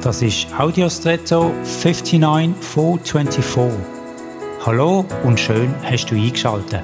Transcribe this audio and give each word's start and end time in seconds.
Das 0.00 0.22
ist 0.22 0.46
Audiostretto 0.56 1.52
59424. 1.64 3.80
Hallo 4.64 5.04
und 5.24 5.40
schön 5.40 5.74
hast 5.82 6.06
du 6.06 6.14
eingeschaltet. 6.14 6.82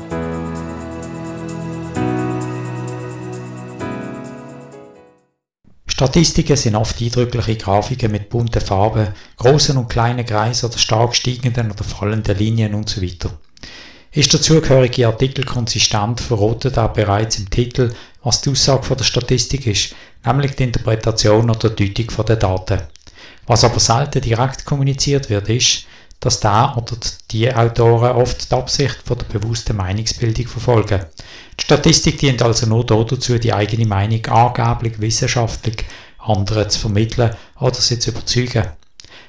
Statistiken 5.87 6.57
sind 6.57 6.75
oft 6.75 7.01
eindrückliche 7.01 7.57
Grafiken 7.57 8.11
mit 8.11 8.31
bunten 8.31 8.61
Farben, 8.61 9.07
großen 9.37 9.77
und 9.77 9.89
kleinen 9.89 10.27
Kreisen 10.27 10.69
oder 10.69 10.79
stark 10.79 11.15
steigenden 11.15 11.71
oder 11.71 11.85
fallenden 11.85 12.37
Linien 12.37 12.75
usw. 12.75 13.13
So 13.23 13.31
ist 14.11 14.33
der 14.33 14.41
zugehörige 14.41 15.07
Artikel 15.07 15.45
konsistent, 15.45 16.21
verrotet 16.21 16.77
er 16.77 16.89
bereits 16.89 17.39
im 17.39 17.49
Titel, 17.51 17.93
was 18.23 18.41
die 18.41 18.51
Aussage 18.51 18.85
von 18.85 18.97
der 18.97 19.05
Statistik 19.05 19.67
ist, 19.67 19.95
nämlich 20.25 20.55
die 20.55 20.63
Interpretation 20.65 21.51
oder 21.51 21.71
Deutung 21.71 22.27
den 22.27 22.39
Daten. 22.39 22.94
Was 23.47 23.65
aber 23.65 23.81
selten 23.81 24.21
direkt 24.21 24.65
kommuniziert 24.65 25.29
wird, 25.31 25.49
ist, 25.49 25.87
dass 26.21 26.41
der 26.41 26.75
oder 26.77 26.97
die 27.31 27.55
Autoren 27.55 28.17
oft 28.17 28.51
die 28.51 28.55
Absicht 28.55 28.97
von 29.05 29.19
der 29.19 29.27
bewussten 29.27 29.77
Meinungsbildung 29.77 30.47
verfolgen. 30.47 31.05
Die 31.61 31.65
Statistik 31.65 32.19
dient 32.19 32.43
also 32.43 32.67
nur 32.67 32.87
dazu, 32.87 33.39
die 33.39 33.53
eigene 33.53 33.87
Meinung 33.87 34.25
angeblich 34.27 35.01
wissenschaftlich 35.01 35.85
anderen 36.19 36.71
zu 36.71 36.81
vermitteln 36.81 37.35
oder 37.61 37.75
sie 37.75 37.99
zu 37.99 38.11
überzeugen. 38.11 38.65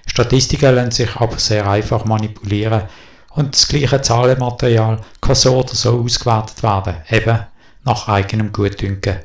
Statistiken 0.07 0.75
lassen 0.75 0.91
sich 0.91 1.15
aber 1.17 1.37
sehr 1.37 1.69
einfach 1.69 2.05
manipulieren 2.05 2.83
und 3.31 3.53
das 3.53 3.67
gleiche 3.67 4.01
Zahlenmaterial 4.01 5.01
kann 5.19 5.35
so 5.35 5.57
oder 5.57 5.75
so 5.75 5.99
ausgewertet 6.01 6.63
werden, 6.63 6.95
eben 7.09 7.39
nach 7.83 8.07
eigenem 8.07 8.53
Gutdünken. 8.53 9.19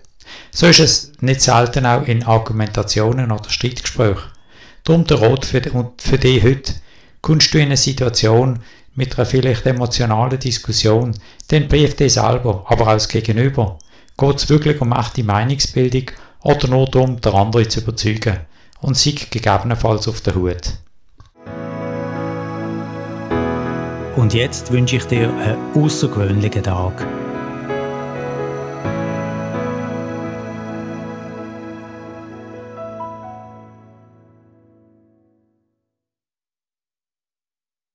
So 0.50 0.66
ist 0.66 0.80
es 0.80 1.12
nicht 1.20 1.40
selten 1.40 1.86
auch 1.86 2.02
in 2.02 2.24
Argumentationen 2.24 3.30
oder 3.30 3.48
Streitgesprächen. 3.48 4.39
Darum 4.84 5.04
der 5.04 5.18
Rot 5.18 5.44
für, 5.44 5.62
für 5.98 6.18
dich 6.18 6.42
heute. 6.42 6.74
Kommst 7.20 7.52
du 7.52 7.58
in 7.58 7.66
eine 7.66 7.76
Situation 7.76 8.60
mit 8.94 9.16
einer 9.16 9.26
vielleicht 9.26 9.66
emotionalen 9.66 10.38
Diskussion, 10.38 11.14
dann 11.48 11.68
brief 11.68 11.96
dich 11.96 12.14
selber, 12.14 12.64
aber 12.66 12.86
auch 12.88 12.92
das 12.94 13.08
Gegenüber. 13.08 13.78
Geht 14.16 14.36
es 14.36 14.48
wirklich 14.48 14.80
um 14.80 14.92
echte 14.92 15.24
Meinungsbildung 15.24 16.10
oder 16.42 16.68
nur 16.68 16.86
darum, 16.86 17.20
der 17.20 17.34
andere 17.34 17.68
zu 17.68 17.80
überzeugen? 17.80 18.38
Und 18.80 18.96
sei 18.96 19.14
gegebenenfalls 19.30 20.08
auf 20.08 20.20
der 20.22 20.34
Hut. 20.34 20.74
Und 24.16 24.34
jetzt 24.34 24.72
wünsche 24.72 24.96
ich 24.96 25.04
dir 25.04 25.32
einen 25.32 25.58
außergewöhnlichen 25.74 26.62
Tag. 26.62 27.06